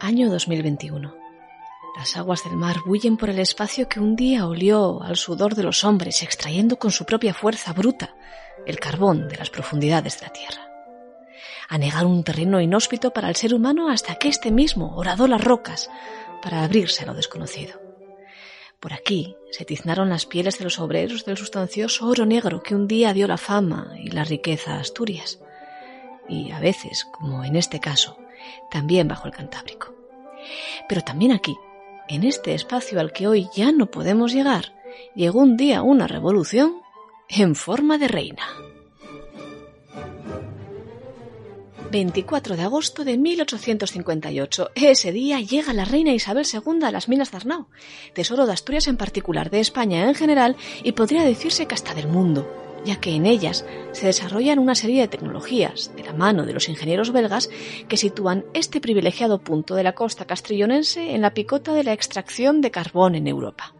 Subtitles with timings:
[0.00, 1.14] Año 2021.
[1.96, 5.62] Las aguas del mar bullen por el espacio que un día olió al sudor de
[5.62, 8.14] los hombres, extrayendo con su propia fuerza bruta
[8.66, 10.68] el carbón de las profundidades de la tierra.
[11.70, 15.90] Anegar un terreno inhóspito para el ser humano hasta que éste mismo horadó las rocas
[16.42, 17.80] para abrirse a lo desconocido.
[18.78, 22.86] Por aquí se tiznaron las pieles de los obreros del sustancioso oro negro que un
[22.88, 25.40] día dio la fama y la riqueza a Asturias,
[26.28, 28.18] y a veces, como en este caso,
[28.70, 29.94] también bajo el Cantábrico.
[30.88, 31.56] Pero también aquí,
[32.08, 34.74] en este espacio al que hoy ya no podemos llegar,
[35.14, 36.82] llegó un día una revolución
[37.28, 38.46] en forma de reina.
[41.94, 44.70] 24 de agosto de 1858.
[44.74, 47.38] Ese día llega la reina Isabel II a las minas de
[48.14, 52.08] tesoro de Asturias en particular, de España en general y podría decirse que hasta del
[52.08, 56.52] mundo, ya que en ellas se desarrollan una serie de tecnologías, de la mano de
[56.52, 57.50] los ingenieros belgas,
[57.88, 62.60] que sitúan este privilegiado punto de la costa castrillonense en la picota de la extracción
[62.60, 63.74] de carbón en Europa.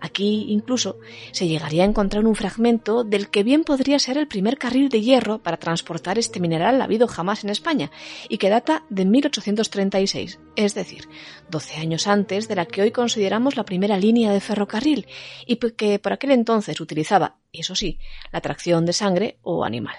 [0.00, 0.98] Aquí incluso
[1.32, 5.00] se llegaría a encontrar un fragmento del que bien podría ser el primer carril de
[5.00, 7.90] hierro para transportar este mineral habido jamás en España
[8.28, 11.08] y que data de 1836, es decir,
[11.50, 15.06] 12 años antes de la que hoy consideramos la primera línea de ferrocarril
[15.46, 17.98] y que por aquel entonces utilizaba, eso sí,
[18.32, 19.96] la tracción de sangre o animal.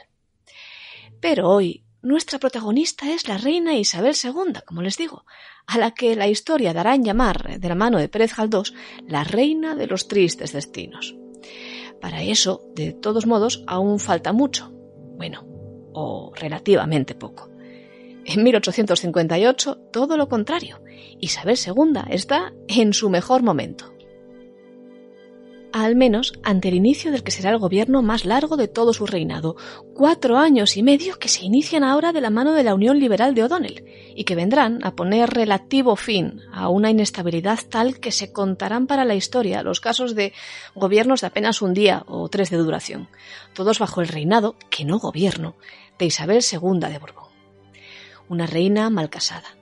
[1.19, 5.25] Pero hoy nuestra protagonista es la reina Isabel II, como les digo,
[5.65, 8.73] a la que la historia dará en llamar, de la mano de Pérez Galdós,
[9.05, 11.17] la reina de los tristes destinos.
[11.99, 14.71] Para eso, de todos modos, aún falta mucho.
[15.17, 15.43] Bueno,
[15.91, 17.49] o relativamente poco.
[18.23, 20.81] En 1858, todo lo contrario.
[21.19, 23.96] Isabel II está en su mejor momento
[25.73, 29.05] al menos ante el inicio del que será el gobierno más largo de todo su
[29.05, 29.55] reinado,
[29.93, 33.35] cuatro años y medio que se inician ahora de la mano de la Unión Liberal
[33.35, 38.31] de O'Donnell y que vendrán a poner relativo fin a una inestabilidad tal que se
[38.31, 40.33] contarán para la historia los casos de
[40.75, 43.09] gobiernos de apenas un día o tres de duración,
[43.53, 45.55] todos bajo el reinado, que no gobierno,
[45.99, 47.27] de Isabel II de Borbón.
[48.29, 49.56] Una reina mal casada,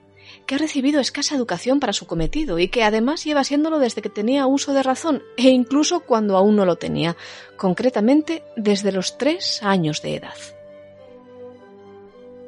[0.46, 4.08] que ha recibido escasa educación para su cometido y que además lleva siéndolo desde que
[4.08, 7.16] tenía uso de razón e incluso cuando aún no lo tenía,
[7.56, 10.36] concretamente desde los tres años de edad.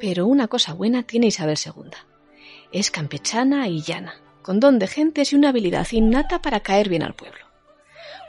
[0.00, 1.90] Pero una cosa buena tiene Isabel II.
[2.70, 7.02] Es campechana y llana, con don de gentes y una habilidad innata para caer bien
[7.02, 7.48] al pueblo.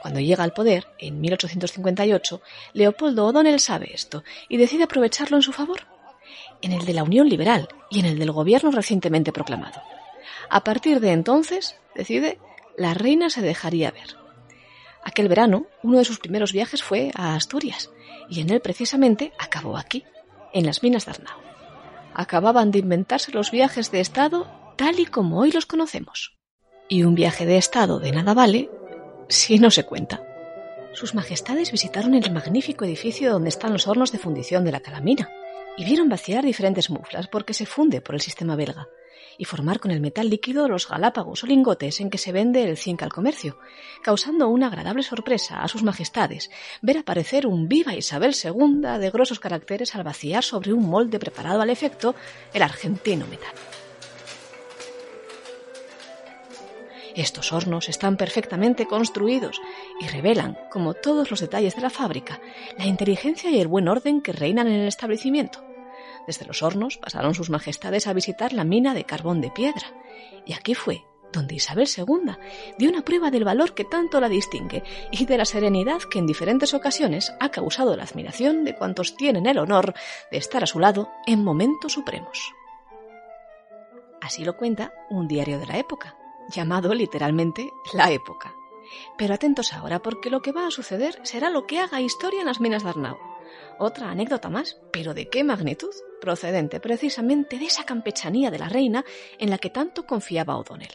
[0.02, 2.40] Cuando llega al poder, en 1858,
[2.72, 5.86] Leopoldo O'Donnell sabe esto y decide aprovecharlo en su favor
[6.62, 9.82] en el de la Unión Liberal y en el del gobierno recientemente proclamado.
[10.48, 12.38] A partir de entonces, decide,
[12.76, 14.16] la reina se dejaría ver.
[15.04, 17.90] Aquel verano, uno de sus primeros viajes fue a Asturias,
[18.28, 20.04] y en él precisamente acabó aquí,
[20.52, 21.38] en las minas de Arnau.
[22.14, 26.36] Acababan de inventarse los viajes de Estado tal y como hoy los conocemos.
[26.88, 28.70] Y un viaje de Estado de nada vale
[29.28, 30.22] si no se cuenta.
[30.92, 35.30] Sus majestades visitaron el magnífico edificio donde están los hornos de fundición de la calamina,
[35.76, 38.88] y vieron vaciar diferentes muflas porque se funde por el sistema belga
[39.38, 42.76] y formar con el metal líquido los galápagos o lingotes en que se vende el
[42.76, 43.58] zinc al comercio,
[44.02, 46.50] causando una agradable sorpresa a sus majestades
[46.82, 51.62] ver aparecer un viva Isabel II de grosos caracteres al vaciar sobre un molde preparado
[51.62, 52.14] al efecto
[52.52, 53.54] el argentino metal.
[57.20, 59.60] Estos hornos están perfectamente construidos
[60.00, 62.40] y revelan, como todos los detalles de la fábrica,
[62.78, 65.62] la inteligencia y el buen orden que reinan en el establecimiento.
[66.26, 69.92] Desde los hornos pasaron sus majestades a visitar la mina de carbón de piedra,
[70.46, 72.32] y aquí fue donde Isabel II
[72.78, 76.26] dio una prueba del valor que tanto la distingue y de la serenidad que en
[76.26, 79.92] diferentes ocasiones ha causado la admiración de cuantos tienen el honor
[80.30, 82.54] de estar a su lado en momentos supremos.
[84.22, 86.16] Así lo cuenta un diario de la época,
[86.50, 88.54] llamado literalmente La Época.
[89.16, 92.46] Pero atentos ahora, porque lo que va a suceder será lo que haga historia en
[92.46, 93.16] las minas de Arnau.
[93.78, 95.94] Otra anécdota más, pero ¿de qué magnitud?
[96.20, 99.04] Procedente precisamente de esa campechanía de la reina
[99.38, 100.92] en la que tanto confiaba O'Donnell.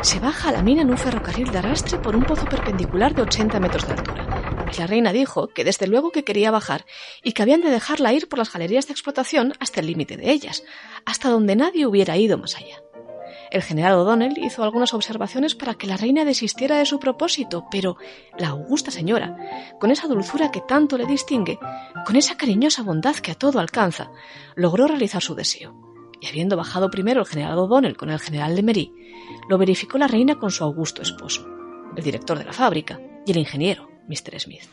[0.00, 3.22] Se baja a la mina en un ferrocarril de arrastre por un pozo perpendicular de
[3.22, 4.39] 80 metros de altura.
[4.78, 6.86] La reina dijo que desde luego que quería bajar
[7.22, 10.30] y que habían de dejarla ir por las galerías de explotación hasta el límite de
[10.30, 10.64] ellas,
[11.04, 12.82] hasta donde nadie hubiera ido más allá.
[13.50, 17.96] El general O'Donnell hizo algunas observaciones para que la reina desistiera de su propósito, pero
[18.38, 19.36] la augusta señora,
[19.80, 21.58] con esa dulzura que tanto le distingue,
[22.06, 24.12] con esa cariñosa bondad que a todo alcanza,
[24.54, 25.74] logró realizar su deseo.
[26.20, 28.94] Y habiendo bajado primero el general O'Donnell con el general Lemery,
[29.48, 31.46] lo verificó la reina con su augusto esposo,
[31.96, 34.38] el director de la fábrica y el ingeniero, Mr.
[34.38, 34.68] Smith.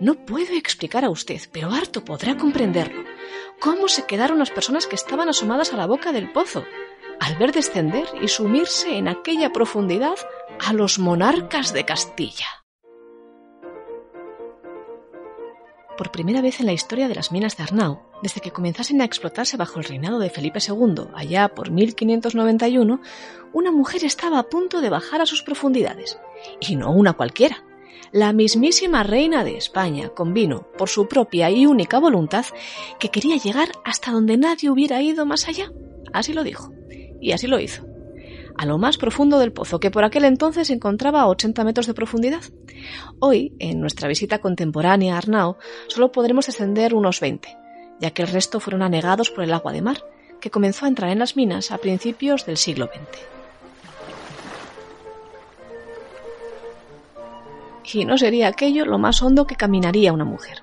[0.00, 3.04] No puedo explicar a usted, pero harto podrá comprenderlo,
[3.60, 6.64] cómo se quedaron las personas que estaban asomadas a la boca del pozo,
[7.20, 10.16] al ver descender y sumirse en aquella profundidad
[10.66, 12.46] a los monarcas de Castilla.
[15.96, 19.04] Por primera vez en la historia de las minas de Arnau, desde que comenzasen a
[19.04, 23.00] explotarse bajo el reinado de Felipe II, allá por 1591,
[23.52, 26.18] una mujer estaba a punto de bajar a sus profundidades.
[26.60, 27.62] Y no una cualquiera.
[28.10, 32.44] La mismísima reina de España convino, por su propia y única voluntad,
[32.98, 35.70] que quería llegar hasta donde nadie hubiera ido más allá.
[36.12, 36.72] Así lo dijo.
[37.20, 37.86] Y así lo hizo
[38.56, 41.86] a lo más profundo del pozo, que por aquel entonces se encontraba a 80 metros
[41.86, 42.42] de profundidad.
[43.18, 45.58] Hoy, en nuestra visita contemporánea a Arnao,
[45.88, 47.56] solo podremos descender unos 20,
[48.00, 50.04] ya que el resto fueron anegados por el agua de mar,
[50.40, 53.41] que comenzó a entrar en las minas a principios del siglo XX.
[57.92, 60.62] Y no sería aquello lo más hondo que caminaría una mujer.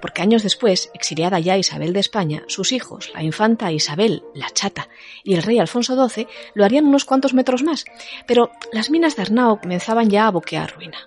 [0.00, 4.88] Porque años después, exiliada ya Isabel de España, sus hijos, la infanta Isabel, la chata,
[5.22, 7.84] y el rey Alfonso XII, lo harían unos cuantos metros más,
[8.26, 10.98] pero las minas de Arnao comenzaban ya a boquear ruina.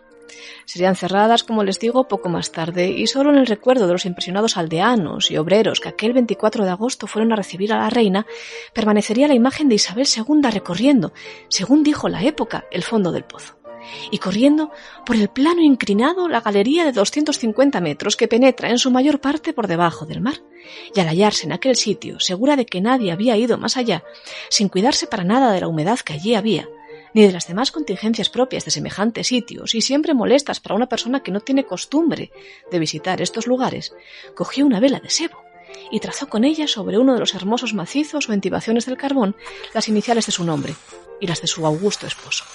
[0.65, 4.05] Serían cerradas, como les digo, poco más tarde, y solo en el recuerdo de los
[4.05, 8.25] impresionados aldeanos y obreros que aquel 24 de agosto fueron a recibir a la reina,
[8.73, 11.13] permanecería la imagen de Isabel II recorriendo,
[11.49, 13.60] según dijo la época, el fondo del pozo
[14.11, 14.71] y corriendo
[15.05, 19.53] por el plano inclinado la galería de 250 metros que penetra en su mayor parte
[19.53, 20.41] por debajo del mar.
[20.95, 24.03] Y al hallarse en aquel sitio, segura de que nadie había ido más allá,
[24.49, 26.67] sin cuidarse para nada de la humedad que allí había,
[27.13, 31.21] ni de las demás contingencias propias de semejantes sitios y siempre molestas para una persona
[31.21, 32.31] que no tiene costumbre
[32.71, 33.93] de visitar estos lugares,
[34.35, 35.43] cogió una vela de sebo
[35.89, 39.35] y trazó con ella sobre uno de los hermosos macizos o entibaciones del carbón
[39.73, 40.73] las iniciales de su nombre
[41.19, 42.45] y las de su augusto esposo.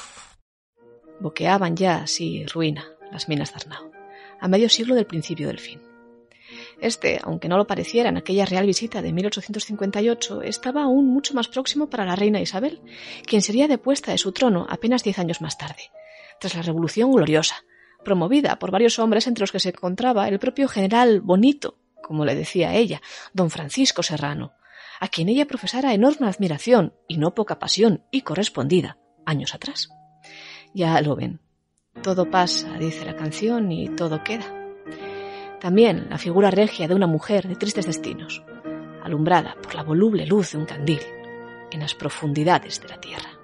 [1.20, 3.90] Boqueaban ya, así, ruina, las minas de Arnau,
[4.40, 5.80] a medio siglo del principio del fin.
[6.80, 11.48] Este, aunque no lo pareciera en aquella real visita de 1858, estaba aún mucho más
[11.48, 12.80] próximo para la reina Isabel,
[13.26, 15.90] quien sería depuesta de su trono apenas diez años más tarde,
[16.38, 17.64] tras la Revolución Gloriosa,
[18.04, 22.34] promovida por varios hombres entre los que se encontraba el propio general Bonito, como le
[22.34, 23.00] decía ella,
[23.32, 24.52] don Francisco Serrano,
[25.00, 29.90] a quien ella profesara enorme admiración y no poca pasión y correspondida años atrás.
[30.76, 31.40] Ya lo ven.
[32.02, 34.44] Todo pasa, dice la canción, y todo queda.
[35.58, 38.42] También la figura regia de una mujer de tristes destinos,
[39.02, 41.00] alumbrada por la voluble luz de un candil
[41.70, 43.35] en las profundidades de la tierra.